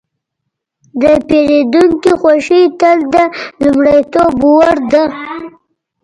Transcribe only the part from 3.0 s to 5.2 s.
د لومړیتوب وړ ده.